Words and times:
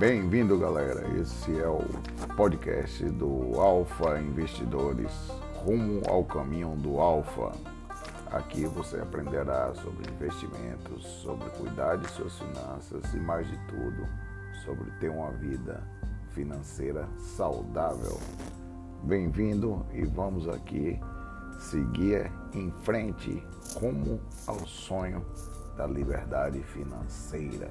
Bem-vindo, 0.00 0.58
galera. 0.58 1.06
Esse 1.20 1.60
é 1.60 1.68
o 1.68 1.84
podcast 2.34 3.04
do 3.04 3.60
Alfa 3.60 4.18
Investidores, 4.18 5.12
rumo 5.56 6.00
ao 6.08 6.24
caminho 6.24 6.74
do 6.76 6.98
Alfa. 6.98 7.52
Aqui 8.30 8.64
você 8.64 8.96
aprenderá 8.96 9.74
sobre 9.74 10.10
investimentos, 10.10 11.04
sobre 11.04 11.50
cuidar 11.50 11.96
de 11.96 12.10
suas 12.12 12.32
finanças 12.38 13.12
e, 13.12 13.18
mais 13.18 13.46
de 13.46 13.58
tudo, 13.68 14.08
sobre 14.64 14.90
ter 14.92 15.10
uma 15.10 15.32
vida 15.32 15.86
financeira 16.30 17.06
saudável. 17.36 18.18
Bem-vindo 19.02 19.84
e 19.92 20.06
vamos 20.06 20.48
aqui 20.48 20.98
seguir 21.58 22.32
em 22.54 22.70
frente 22.84 23.46
rumo 23.74 24.18
ao 24.46 24.66
sonho 24.66 25.22
da 25.76 25.86
liberdade 25.86 26.62
financeira. 26.62 27.70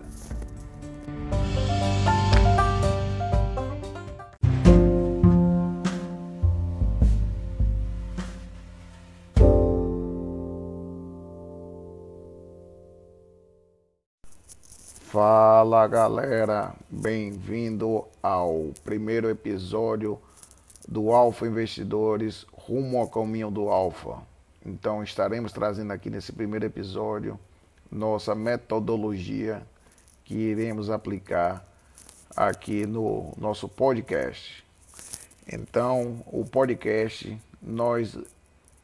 Fala 15.11 15.87
galera, 15.87 16.75
bem-vindo 16.87 18.05
ao 18.21 18.71
primeiro 18.83 19.27
episódio 19.27 20.21
do 20.87 21.11
Alfa 21.11 21.47
Investidores 21.47 22.45
rumo 22.53 22.99
ao 22.99 23.09
caminho 23.09 23.49
do 23.49 23.69
Alfa. 23.69 24.21
Então 24.63 25.01
estaremos 25.03 25.51
trazendo 25.51 25.91
aqui 25.93 26.11
nesse 26.11 26.31
primeiro 26.31 26.67
episódio 26.67 27.39
nossa 27.91 28.35
metodologia 28.35 29.63
que 30.23 30.35
iremos 30.35 30.91
aplicar 30.91 31.65
aqui 32.35 32.85
no 32.85 33.33
nosso 33.35 33.67
podcast. 33.67 34.63
Então, 35.51 36.23
o 36.27 36.45
podcast 36.45 37.35
nós 37.59 38.15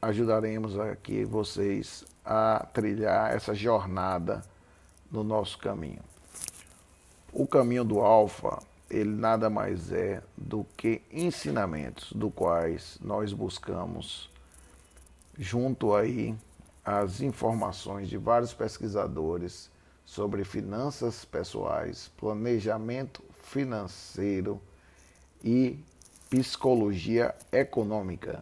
ajudaremos 0.01 0.79
aqui 0.79 1.23
vocês 1.23 2.03
a 2.25 2.65
trilhar 2.73 3.31
essa 3.31 3.53
jornada 3.53 4.41
no 5.11 5.23
nosso 5.23 5.59
caminho. 5.59 6.14
O 7.37 7.45
caminho 7.45 7.83
do 7.83 7.99
alfa, 7.99 8.59
ele 8.89 9.09
nada 9.09 9.49
mais 9.49 9.91
é 9.91 10.23
do 10.37 10.65
que 10.77 11.01
ensinamentos 11.11 12.13
do 12.13 12.31
quais 12.31 12.97
nós 13.01 13.33
buscamos 13.33 14.29
junto 15.37 15.93
aí 15.93 16.33
as 16.85 17.19
informações 17.19 18.07
de 18.07 18.15
vários 18.15 18.53
pesquisadores 18.53 19.69
sobre 20.05 20.45
finanças 20.45 21.25
pessoais, 21.25 22.09
planejamento 22.17 23.21
financeiro 23.43 24.61
e 25.43 25.77
psicologia 26.29 27.35
econômica. 27.51 28.41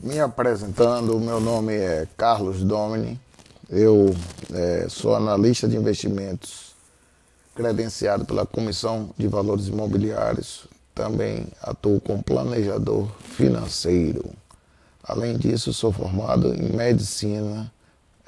Me 0.00 0.18
apresentando, 0.18 1.20
meu 1.20 1.38
nome 1.38 1.76
é 1.76 2.08
Carlos 2.16 2.64
Domini, 2.64 3.20
eu 3.68 4.14
é, 4.52 4.86
sou 4.88 5.14
analista 5.14 5.68
de 5.68 5.76
investimentos 5.76 6.74
credenciado 7.54 8.24
pela 8.24 8.46
Comissão 8.46 9.10
de 9.18 9.26
Valores 9.26 9.66
Imobiliários, 9.66 10.66
também 10.94 11.46
atuo 11.60 12.00
como 12.00 12.22
planejador 12.22 13.08
financeiro. 13.20 14.30
Além 15.02 15.36
disso, 15.36 15.72
sou 15.72 15.92
formado 15.92 16.54
em 16.54 16.72
medicina 16.72 17.70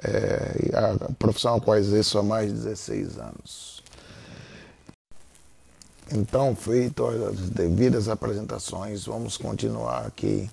é, 0.03 0.71
a 0.75 1.13
profissão 1.13 1.57
a 1.57 1.61
qual 1.61 1.77
exerço 1.77 2.19
há 2.19 2.23
mais 2.23 2.49
de 2.49 2.59
16 2.59 3.19
anos. 3.19 3.83
Então, 6.13 6.57
feito 6.57 7.07
as 7.07 7.51
devidas 7.51 8.09
apresentações, 8.09 9.05
vamos 9.05 9.37
continuar 9.37 10.07
aqui 10.07 10.51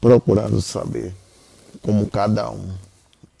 procurando 0.00 0.60
saber 0.60 1.14
como 1.82 2.10
cada 2.10 2.50
um 2.50 2.91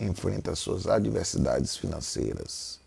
enfrenta 0.04 0.50
as 0.50 0.58
suas 0.58 0.86
adversidades 0.86 1.76
financeiras. 1.76 2.80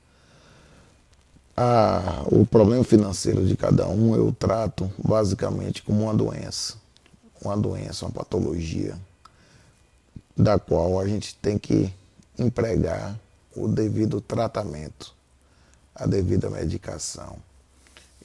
Ah, 1.57 2.23
o 2.31 2.45
problema 2.45 2.83
financeiro 2.83 3.45
de 3.45 3.55
cada 3.55 3.87
um 3.87 4.15
eu 4.15 4.33
trato 4.33 4.91
basicamente 4.97 5.81
como 5.81 6.03
uma 6.03 6.13
doença, 6.13 6.75
uma 7.41 7.55
doença, 7.55 8.05
uma 8.05 8.11
patologia 8.11 8.97
da 10.35 10.59
qual 10.59 10.99
a 10.99 11.07
gente 11.07 11.33
tem 11.35 11.57
que 11.57 11.93
empregar 12.37 13.17
o 13.55 13.69
devido 13.69 14.19
tratamento, 14.19 15.13
a 15.95 16.05
devida 16.05 16.49
medicação 16.49 17.37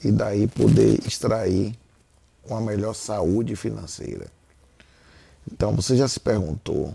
e 0.03 0.11
daí 0.11 0.47
poder 0.47 0.99
extrair 1.07 1.77
uma 2.43 2.59
melhor 2.59 2.93
saúde 2.93 3.55
financeira. 3.55 4.27
Então 5.49 5.73
você 5.73 5.95
já 5.95 6.07
se 6.07 6.19
perguntou 6.19 6.93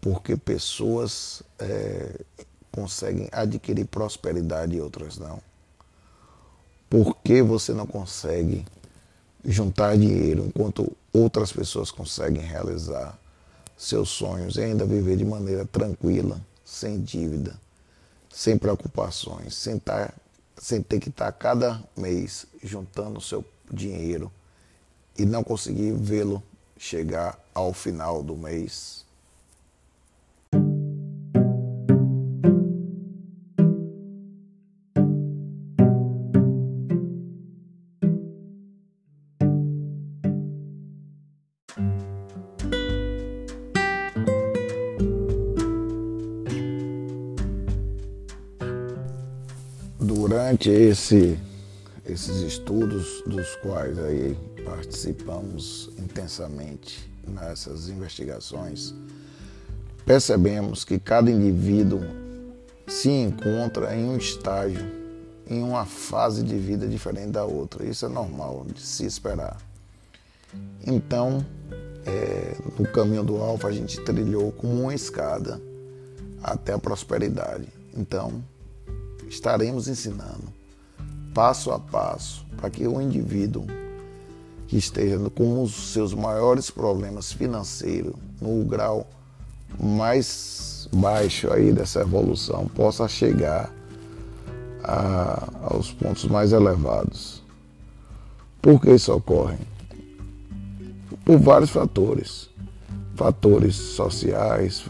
por 0.00 0.22
que 0.22 0.36
pessoas 0.36 1.42
é, 1.58 2.20
conseguem 2.72 3.28
adquirir 3.32 3.86
prosperidade 3.86 4.76
e 4.76 4.80
outras 4.80 5.18
não? 5.18 5.40
Por 6.88 7.16
que 7.16 7.42
você 7.42 7.72
não 7.72 7.86
consegue 7.86 8.64
juntar 9.44 9.96
dinheiro 9.96 10.46
enquanto 10.46 10.90
outras 11.12 11.52
pessoas 11.52 11.90
conseguem 11.90 12.42
realizar 12.42 13.18
seus 13.76 14.10
sonhos 14.10 14.56
e 14.56 14.62
ainda 14.62 14.84
viver 14.84 15.16
de 15.16 15.24
maneira 15.24 15.64
tranquila, 15.64 16.40
sem 16.64 17.00
dívida, 17.00 17.58
sem 18.28 18.58
preocupações, 18.58 19.54
sem, 19.54 19.78
tar, 19.78 20.14
sem 20.56 20.82
ter 20.82 21.00
que 21.00 21.08
estar 21.08 21.32
cada 21.32 21.82
mês 21.96 22.46
juntando 22.62 23.20
seu 23.20 23.44
dinheiro 23.72 24.30
e 25.18 25.24
não 25.24 25.42
conseguir 25.42 25.92
vê-lo 25.92 26.42
chegar 26.76 27.38
ao 27.54 27.72
final 27.72 28.22
do 28.22 28.36
mês. 28.36 29.04
Durante 50.50 50.68
esse, 50.68 51.38
esses 52.04 52.38
estudos 52.38 53.22
dos 53.24 53.54
quais 53.56 53.96
aí 54.00 54.36
participamos 54.64 55.90
intensamente 55.96 57.08
nessas 57.24 57.88
investigações, 57.88 58.92
percebemos 60.04 60.84
que 60.84 60.98
cada 60.98 61.30
indivíduo 61.30 62.00
se 62.88 63.08
encontra 63.10 63.94
em 63.94 64.04
um 64.04 64.16
estágio, 64.16 64.84
em 65.46 65.62
uma 65.62 65.84
fase 65.86 66.42
de 66.42 66.56
vida 66.56 66.88
diferente 66.88 67.30
da 67.30 67.44
outra. 67.44 67.86
Isso 67.86 68.04
é 68.06 68.08
normal 68.08 68.66
de 68.74 68.80
se 68.80 69.06
esperar. 69.06 69.56
Então, 70.84 71.46
é, 72.04 72.56
no 72.76 72.88
caminho 72.88 73.22
do 73.22 73.36
alfa, 73.36 73.68
a 73.68 73.72
gente 73.72 74.00
trilhou 74.00 74.50
como 74.50 74.82
uma 74.82 74.94
escada 74.94 75.60
até 76.42 76.72
a 76.72 76.78
prosperidade. 76.78 77.68
Então, 77.96 78.42
estaremos 79.30 79.86
ensinando 79.86 80.52
passo 81.32 81.70
a 81.70 81.78
passo 81.78 82.44
para 82.56 82.68
que 82.68 82.86
o 82.86 83.00
indivíduo 83.00 83.64
que 84.66 84.76
esteja 84.76 85.18
com 85.30 85.62
os 85.62 85.92
seus 85.92 86.12
maiores 86.12 86.70
problemas 86.70 87.32
financeiros 87.32 88.14
no 88.40 88.64
grau 88.64 89.06
mais 89.78 90.88
baixo 90.92 91.52
aí 91.52 91.72
dessa 91.72 92.00
evolução 92.00 92.66
possa 92.66 93.08
chegar 93.08 93.72
a, 94.82 95.48
aos 95.62 95.92
pontos 95.92 96.24
mais 96.24 96.52
elevados. 96.52 97.42
Por 98.60 98.80
que 98.80 98.90
isso 98.90 99.12
ocorre? 99.12 99.58
Por 101.24 101.38
vários 101.38 101.70
fatores. 101.70 102.50
Fatores 103.14 103.76
sociais, 103.76 104.82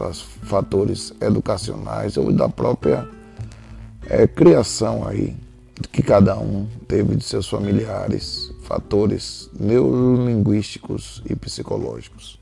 fatores 0.43 1.13
educacionais 1.19 2.17
ou 2.17 2.31
da 2.31 2.47
própria 2.47 3.07
é, 4.11 4.27
criação 4.27 5.07
aí 5.07 5.37
que 5.89 6.03
cada 6.03 6.37
um 6.37 6.67
teve 6.85 7.15
de 7.15 7.23
seus 7.23 7.47
familiares, 7.47 8.51
fatores 8.63 9.49
neurolinguísticos 9.57 11.23
e 11.27 11.33
psicológicos. 11.33 12.37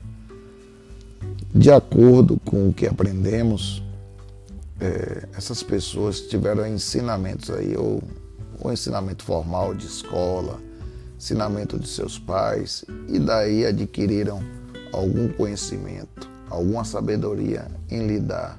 De 1.54 1.70
acordo 1.70 2.38
com 2.44 2.68
o 2.68 2.72
que 2.72 2.86
aprendemos, 2.86 3.82
é, 4.80 5.28
essas 5.36 5.62
pessoas 5.62 6.20
tiveram 6.20 6.66
ensinamentos 6.66 7.50
aí, 7.50 7.76
ou, 7.76 8.02
ou 8.60 8.72
ensinamento 8.72 9.24
formal 9.24 9.72
de 9.72 9.86
escola, 9.86 10.60
ensinamento 11.16 11.78
de 11.78 11.88
seus 11.88 12.18
pais, 12.18 12.84
e 13.08 13.18
daí 13.18 13.64
adquiriram 13.64 14.42
algum 14.92 15.28
conhecimento, 15.28 16.28
alguma 16.50 16.84
sabedoria 16.84 17.68
em 17.88 18.06
lidar 18.06 18.58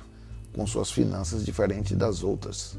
com 0.53 0.65
suas 0.67 0.91
finanças 0.91 1.45
diferente 1.45 1.95
das 1.95 2.23
outras. 2.23 2.77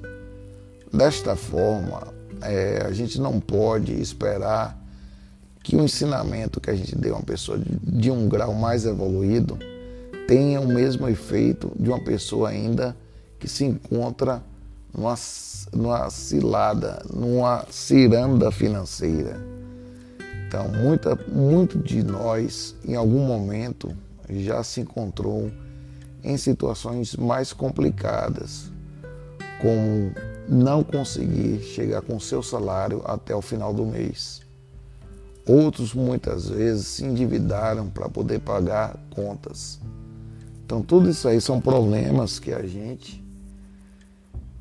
desta 0.93 1.35
forma, 1.35 2.13
é, 2.43 2.83
a 2.87 2.93
gente 2.93 3.21
não 3.21 3.41
pode 3.41 3.93
esperar 4.01 4.79
que 5.63 5.77
o 5.77 5.83
ensinamento 5.83 6.61
que 6.61 6.71
a 6.71 6.75
gente 6.75 6.95
deu 6.97 7.15
a 7.15 7.19
uma 7.19 7.25
pessoa 7.25 7.59
de, 7.59 8.11
um 8.11 8.29
grau 8.29 8.53
mais 8.53 8.85
evoluído 8.85 9.59
tenha 10.27 10.61
o 10.61 10.67
mesmo 10.67 11.09
efeito 11.09 11.71
de 11.79 11.89
uma 11.89 12.01
pessoa 12.01 12.49
ainda 12.49 12.97
que 13.39 13.49
se 13.49 13.65
encontra 13.65 14.43
numa, 14.93 15.15
numa 15.73 16.11
cilada, 16.11 17.03
numa 17.13 17.65
ciranda 17.71 18.51
financeira. 18.51 19.41
Então, 20.47 20.69
muita, 20.69 21.17
muito 21.29 21.79
de 21.79 22.03
nós, 22.03 22.75
em 22.85 22.95
algum 22.95 23.25
momento, 23.25 23.97
já 24.29 24.63
se 24.63 24.81
encontrou 24.81 25.51
em 26.23 26.37
situações 26.37 27.17
mais 27.17 27.53
complicadas, 27.53 28.71
como 29.61 30.13
não 30.49 30.83
conseguir 30.83 31.61
chegar 31.63 32.03
com 32.03 32.19
seu 32.19 32.43
salário 32.43 33.03
até 33.05 33.35
o 33.35 33.43
final 33.43 33.73
do 33.73 33.87
mês. 33.87 34.43
Outros 35.47 35.93
muitas 35.93 36.49
vezes 36.49 36.87
se 36.87 37.05
endividaram 37.05 37.89
para 37.89 38.09
poder 38.09 38.41
pagar 38.41 38.97
contas. 39.15 39.81
Então, 40.65 40.83
tudo 40.83 41.11
isso 41.11 41.27
aí 41.27 41.41
são 41.41 41.61
problemas 41.61 42.39
que 42.39 42.53
a 42.53 42.63
gente 42.63 43.23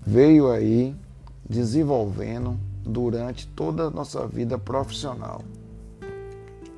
veio 0.06 0.52
aí 0.52 0.96
desenvolvendo 1.48 2.58
durante 2.84 3.48
toda 3.48 3.84
a 3.84 3.90
nossa 3.92 4.26
vida 4.28 4.58
profissional. 4.58 5.44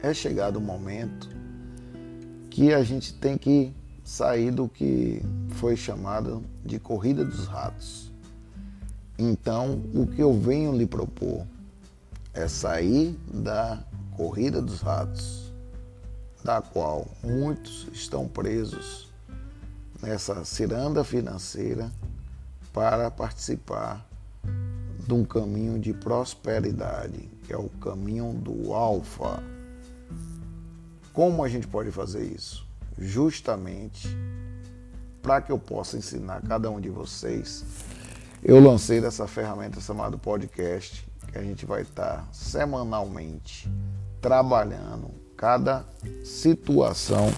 É 0.01 0.13
chegado 0.13 0.57
o 0.57 0.61
momento 0.61 1.29
que 2.49 2.73
a 2.73 2.83
gente 2.83 3.13
tem 3.13 3.37
que 3.37 3.73
sair 4.03 4.51
do 4.51 4.67
que 4.67 5.21
foi 5.51 5.75
chamado 5.75 6.43
de 6.65 6.79
corrida 6.79 7.23
dos 7.23 7.45
ratos. 7.47 8.11
Então, 9.17 9.81
o 9.93 10.05
que 10.07 10.21
eu 10.21 10.33
venho 10.33 10.75
lhe 10.75 10.85
propor 10.85 11.45
é 12.33 12.47
sair 12.47 13.17
da 13.31 13.83
corrida 14.17 14.61
dos 14.61 14.81
ratos, 14.81 15.53
da 16.43 16.61
qual 16.61 17.07
muitos 17.23 17.87
estão 17.93 18.27
presos 18.27 19.07
nessa 20.01 20.43
ciranda 20.43 21.03
financeira 21.03 21.91
para 22.73 23.09
participar 23.09 24.05
de 25.07 25.13
um 25.13 25.23
caminho 25.23 25.79
de 25.79 25.93
prosperidade, 25.93 27.29
que 27.43 27.53
é 27.53 27.57
o 27.57 27.69
caminho 27.69 28.33
do 28.33 28.73
alfa. 28.73 29.41
Como 31.13 31.43
a 31.43 31.47
gente 31.47 31.67
pode 31.67 31.91
fazer 31.91 32.25
isso? 32.25 32.65
Justamente 32.97 34.07
para 35.21 35.41
que 35.41 35.51
eu 35.51 35.57
possa 35.57 35.97
ensinar 35.97 36.41
cada 36.41 36.69
um 36.69 36.79
de 36.79 36.89
vocês, 36.89 37.63
eu 38.43 38.59
lancei 38.59 39.03
essa 39.03 39.25
ferramenta 39.25 39.79
chamada 39.79 40.17
podcast, 40.17 41.07
que 41.31 41.37
a 41.37 41.41
gente 41.41 41.65
vai 41.65 41.81
estar 41.81 42.27
semanalmente 42.31 43.71
trabalhando 44.21 45.11
cada 45.37 45.85
situação 46.23 47.33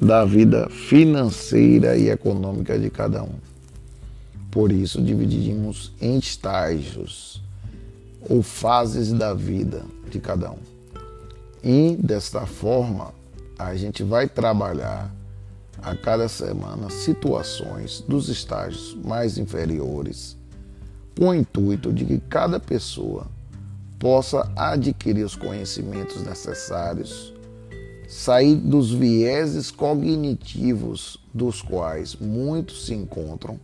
da 0.00 0.24
vida 0.24 0.68
financeira 0.68 1.96
e 1.96 2.10
econômica 2.10 2.78
de 2.78 2.90
cada 2.90 3.22
um. 3.22 3.34
Por 4.50 4.70
isso, 4.70 5.02
dividimos 5.02 5.92
em 6.00 6.18
estágios 6.18 7.42
ou 8.28 8.42
fases 8.42 9.12
da 9.12 9.34
vida 9.34 9.84
de 10.10 10.20
cada 10.20 10.52
um. 10.52 10.58
E 11.62 11.96
desta 11.96 12.46
forma, 12.46 13.12
a 13.58 13.74
gente 13.74 14.02
vai 14.02 14.28
trabalhar 14.28 15.14
a 15.82 15.94
cada 15.94 16.28
semana 16.28 16.88
situações 16.90 18.02
dos 18.06 18.28
estágios 18.28 18.96
mais 19.04 19.38
inferiores, 19.38 20.36
com 21.18 21.28
o 21.28 21.34
intuito 21.34 21.92
de 21.92 22.04
que 22.04 22.18
cada 22.18 22.58
pessoa 22.58 23.26
possa 23.98 24.50
adquirir 24.56 25.24
os 25.24 25.36
conhecimentos 25.36 26.22
necessários, 26.22 27.32
sair 28.08 28.56
dos 28.56 28.92
vieses 28.92 29.70
cognitivos 29.70 31.18
dos 31.32 31.62
quais 31.62 32.16
muitos 32.16 32.86
se 32.86 32.94
encontram. 32.94 33.58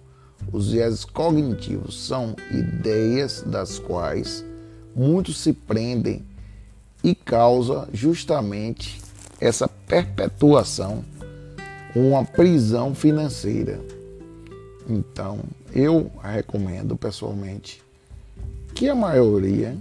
Os 0.52 0.72
viéses 0.72 1.04
cognitivos 1.04 2.06
são 2.06 2.34
ideias 2.50 3.42
das 3.42 3.78
quais 3.78 4.44
muitos 4.94 5.38
se 5.38 5.52
prendem 5.52 6.25
e 7.04 7.14
causa 7.14 7.88
justamente 7.92 9.00
essa 9.40 9.69
perpetuação, 9.69 11.04
uma 11.94 12.25
prisão 12.25 12.94
financeira. 12.94 13.81
Então, 14.88 15.40
eu 15.75 16.10
recomendo 16.22 16.96
pessoalmente 16.96 17.82
que 18.75 18.88
a 18.88 18.94
maioria, 18.94 19.76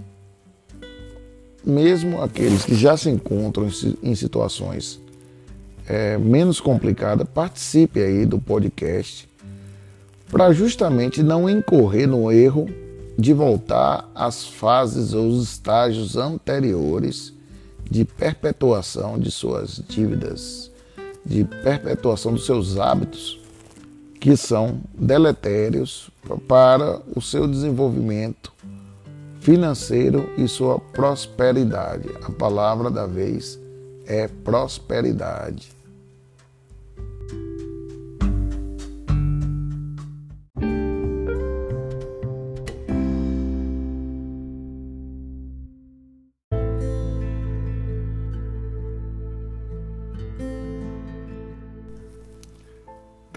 mesmo 1.64 2.22
aqueles 2.22 2.64
que 2.64 2.74
já 2.74 2.96
se 2.96 3.10
encontram 3.10 3.68
em 4.02 4.14
situações 4.14 5.00
é, 5.86 6.16
menos 6.16 6.60
complicadas, 6.60 7.26
participe 7.28 8.00
aí 8.00 8.24
do 8.24 8.38
podcast 8.38 9.28
para 10.30 10.52
justamente 10.52 11.22
não 11.22 11.50
incorrer 11.50 12.06
no 12.06 12.30
erro 12.30 12.68
de 13.18 13.32
voltar 13.32 14.08
às 14.14 14.46
fases 14.46 15.12
ou 15.12 15.26
os 15.26 15.42
estágios 15.42 16.16
anteriores 16.16 17.34
de 17.90 18.04
perpetuação 18.04 19.18
de 19.18 19.30
suas 19.30 19.82
dívidas, 19.88 20.70
de 21.26 21.44
perpetuação 21.44 22.32
dos 22.32 22.46
seus 22.46 22.78
hábitos, 22.78 23.40
que 24.20 24.36
são 24.36 24.80
deletérios 24.94 26.10
para 26.46 27.00
o 27.16 27.20
seu 27.20 27.48
desenvolvimento 27.48 28.52
financeiro 29.40 30.30
e 30.36 30.46
sua 30.46 30.78
prosperidade. 30.78 32.08
A 32.22 32.30
palavra 32.30 32.90
da 32.90 33.06
vez 33.06 33.58
é 34.06 34.28
prosperidade. 34.28 35.72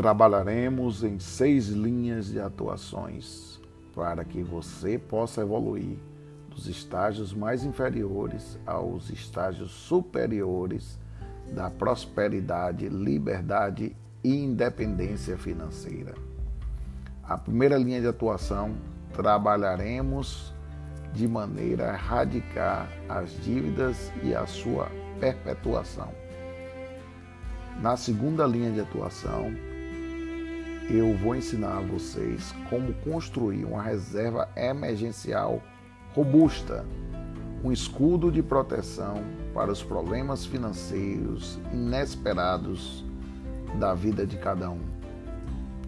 Trabalharemos 0.03 1.01
em 1.01 1.17
seis 1.17 1.69
linhas 1.69 2.25
de 2.25 2.37
atuações 2.37 3.61
para 3.95 4.25
que 4.25 4.43
você 4.43 4.99
possa 4.99 5.39
evoluir 5.39 5.97
dos 6.49 6.67
estágios 6.67 7.33
mais 7.33 7.63
inferiores 7.63 8.59
aos 8.65 9.09
estágios 9.09 9.71
superiores 9.71 10.99
da 11.53 11.69
prosperidade, 11.69 12.89
liberdade 12.89 13.95
e 14.21 14.43
independência 14.43 15.37
financeira. 15.37 16.13
A 17.23 17.37
primeira 17.37 17.77
linha 17.77 18.01
de 18.01 18.07
atuação 18.07 18.75
trabalharemos 19.13 20.53
de 21.13 21.29
maneira 21.29 21.91
a 21.91 21.93
erradicar 21.93 22.89
as 23.07 23.31
dívidas 23.41 24.11
e 24.21 24.35
a 24.35 24.45
sua 24.45 24.91
perpetuação. 25.21 26.09
Na 27.81 27.95
segunda 27.95 28.45
linha 28.45 28.69
de 28.69 28.81
atuação, 28.81 29.72
eu 30.89 31.15
vou 31.17 31.35
ensinar 31.35 31.77
a 31.77 31.81
vocês 31.81 32.53
como 32.69 32.93
construir 32.95 33.65
uma 33.65 33.81
reserva 33.81 34.49
emergencial 34.55 35.61
robusta, 36.13 36.85
um 37.63 37.71
escudo 37.71 38.31
de 38.31 38.43
proteção 38.43 39.23
para 39.53 39.71
os 39.71 39.81
problemas 39.81 40.45
financeiros 40.45 41.59
inesperados 41.71 43.03
da 43.79 43.93
vida 43.93 44.25
de 44.25 44.37
cada 44.37 44.69
um. 44.69 44.81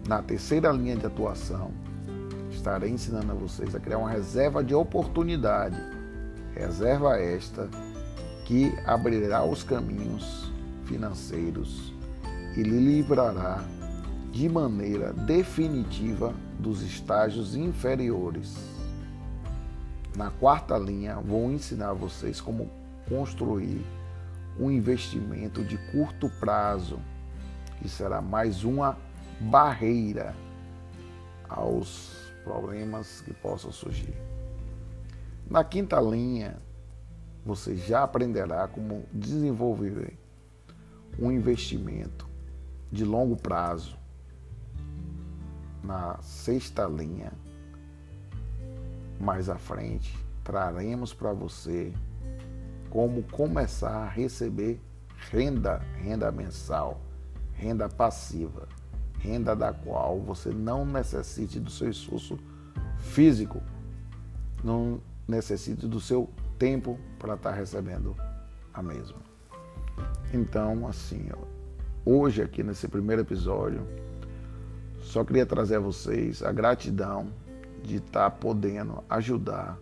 Na 0.08 0.22
terceira 0.22 0.70
linha 0.70 0.96
de 0.96 1.06
atuação, 1.06 1.70
estarei 2.50 2.90
ensinando 2.90 3.32
a 3.32 3.34
vocês 3.34 3.74
a 3.74 3.80
criar 3.80 3.98
uma 3.98 4.10
reserva 4.10 4.64
de 4.64 4.74
oportunidade, 4.74 5.76
reserva 6.54 7.18
esta 7.18 7.68
que 8.44 8.72
abrirá 8.86 9.44
os 9.44 9.62
caminhos 9.62 10.50
financeiros 10.84 11.92
e 12.56 12.62
lhe 12.62 12.78
livrará 12.78 13.62
de 14.36 14.50
maneira 14.50 15.14
definitiva 15.14 16.34
dos 16.58 16.82
estágios 16.82 17.56
inferiores. 17.56 18.54
Na 20.14 20.30
quarta 20.30 20.76
linha, 20.76 21.16
vou 21.16 21.50
ensinar 21.50 21.94
vocês 21.94 22.38
como 22.38 22.70
construir 23.08 23.82
um 24.60 24.70
investimento 24.70 25.64
de 25.64 25.78
curto 25.90 26.28
prazo, 26.38 27.00
que 27.80 27.88
será 27.88 28.20
mais 28.20 28.62
uma 28.62 28.98
barreira 29.40 30.36
aos 31.48 32.30
problemas 32.44 33.22
que 33.22 33.32
possam 33.32 33.72
surgir. 33.72 34.14
Na 35.48 35.64
quinta 35.64 35.98
linha, 35.98 36.58
você 37.42 37.74
já 37.74 38.02
aprenderá 38.02 38.68
como 38.68 39.06
desenvolver 39.10 40.12
um 41.18 41.32
investimento 41.32 42.28
de 42.92 43.02
longo 43.02 43.34
prazo 43.34 44.04
na 45.86 46.18
sexta 46.20 46.86
linha, 46.86 47.32
mais 49.20 49.48
à 49.48 49.56
frente 49.56 50.18
traremos 50.42 51.14
para 51.14 51.32
você 51.32 51.92
como 52.90 53.22
começar 53.24 54.04
a 54.04 54.08
receber 54.08 54.80
renda, 55.30 55.78
renda 55.96 56.30
mensal, 56.30 57.00
renda 57.54 57.88
passiva, 57.88 58.68
renda 59.18 59.56
da 59.56 59.72
qual 59.72 60.20
você 60.20 60.50
não 60.50 60.84
necessite 60.84 61.58
do 61.58 61.70
seu 61.70 61.90
esforço 61.90 62.38
físico, 62.98 63.60
não 64.62 65.00
necessite 65.26 65.86
do 65.86 66.00
seu 66.00 66.30
tempo 66.58 66.98
para 67.18 67.34
estar 67.34 67.50
tá 67.50 67.56
recebendo 67.56 68.16
a 68.72 68.82
mesma. 68.82 69.18
Então, 70.32 70.86
assim, 70.86 71.28
hoje 72.04 72.42
aqui 72.42 72.62
nesse 72.62 72.86
primeiro 72.86 73.22
episódio, 73.22 73.86
só 75.06 75.24
queria 75.24 75.46
trazer 75.46 75.76
a 75.76 75.80
vocês 75.80 76.42
a 76.42 76.50
gratidão 76.50 77.28
de 77.82 77.96
estar 77.96 78.28
tá 78.28 78.30
podendo 78.30 79.04
ajudar 79.08 79.78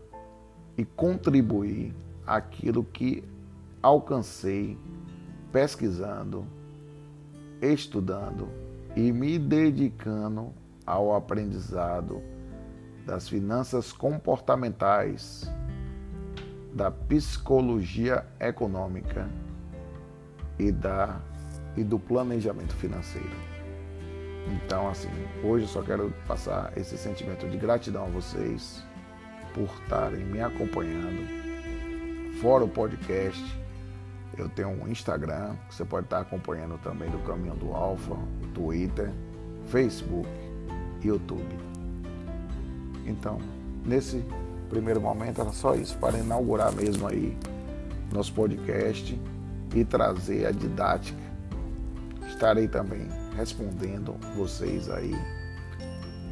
e 0.76 0.84
contribuir 0.84 1.94
aquilo 2.26 2.84
que 2.84 3.24
alcancei 3.82 4.78
pesquisando, 5.50 6.46
estudando 7.62 8.48
e 8.94 9.10
me 9.12 9.38
dedicando 9.38 10.52
ao 10.86 11.14
aprendizado 11.14 12.20
das 13.06 13.26
finanças 13.26 13.92
comportamentais, 13.92 15.50
da 16.74 16.90
psicologia 16.90 18.26
econômica 18.38 19.26
e, 20.58 20.70
da, 20.70 21.18
e 21.76 21.82
do 21.82 21.98
planejamento 21.98 22.74
financeiro. 22.74 23.53
Então, 24.48 24.88
assim, 24.88 25.08
hoje 25.42 25.64
eu 25.64 25.68
só 25.68 25.82
quero 25.82 26.12
passar 26.26 26.72
esse 26.76 26.98
sentimento 26.98 27.48
de 27.48 27.56
gratidão 27.56 28.04
a 28.04 28.08
vocês 28.08 28.82
por 29.54 29.68
estarem 29.82 30.24
me 30.24 30.40
acompanhando. 30.40 31.44
Fora 32.40 32.64
o 32.64 32.68
podcast, 32.68 33.42
eu 34.36 34.48
tenho 34.48 34.68
um 34.68 34.88
Instagram, 34.88 35.54
que 35.68 35.74
você 35.74 35.84
pode 35.84 36.06
estar 36.06 36.20
acompanhando 36.20 36.78
também 36.82 37.08
do 37.08 37.18
Caminho 37.18 37.54
do 37.54 37.72
Alfa, 37.72 38.16
Twitter, 38.52 39.10
Facebook, 39.66 40.28
YouTube. 41.02 41.56
Então, 43.06 43.38
nesse 43.84 44.24
primeiro 44.68 45.00
momento 45.00 45.40
era 45.40 45.52
só 45.52 45.74
isso, 45.74 45.96
para 45.98 46.18
inaugurar 46.18 46.72
mesmo 46.72 47.06
aí 47.06 47.36
nosso 48.12 48.32
podcast 48.32 49.18
e 49.74 49.84
trazer 49.84 50.46
a 50.46 50.50
didática. 50.50 51.18
Estarei 52.34 52.66
também 52.66 53.08
respondendo 53.36 54.16
vocês 54.34 54.90
aí 54.90 55.14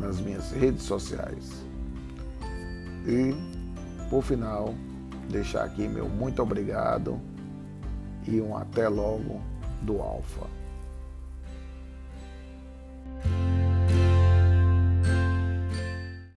nas 0.00 0.20
minhas 0.20 0.50
redes 0.50 0.82
sociais. 0.82 1.64
E, 3.06 3.32
por 4.10 4.20
final, 4.20 4.74
deixar 5.30 5.62
aqui 5.62 5.86
meu 5.86 6.08
muito 6.08 6.42
obrigado 6.42 7.20
e 8.26 8.40
um 8.40 8.56
até 8.56 8.88
logo 8.88 9.40
do 9.82 10.02
Alfa. 10.02 10.46